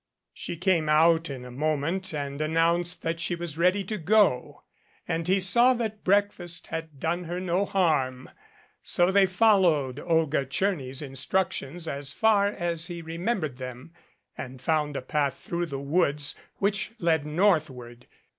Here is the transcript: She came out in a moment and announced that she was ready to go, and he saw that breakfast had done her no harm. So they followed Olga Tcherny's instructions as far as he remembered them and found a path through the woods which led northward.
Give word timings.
She 0.33 0.57
came 0.57 0.89
out 0.89 1.29
in 1.29 1.45
a 1.45 1.51
moment 1.51 2.11
and 2.11 2.41
announced 2.41 3.03
that 3.03 3.19
she 3.19 3.35
was 3.35 3.59
ready 3.59 3.83
to 3.83 3.99
go, 3.99 4.63
and 5.07 5.27
he 5.27 5.39
saw 5.39 5.75
that 5.75 6.03
breakfast 6.03 6.65
had 6.65 6.99
done 6.99 7.25
her 7.25 7.39
no 7.39 7.65
harm. 7.65 8.27
So 8.81 9.11
they 9.11 9.27
followed 9.27 9.99
Olga 9.99 10.43
Tcherny's 10.47 11.03
instructions 11.03 11.87
as 11.87 12.13
far 12.13 12.47
as 12.47 12.87
he 12.87 13.03
remembered 13.03 13.57
them 13.57 13.93
and 14.35 14.59
found 14.59 14.97
a 14.97 15.03
path 15.03 15.35
through 15.35 15.67
the 15.67 15.77
woods 15.77 16.33
which 16.55 16.93
led 16.97 17.23
northward. 17.23 18.07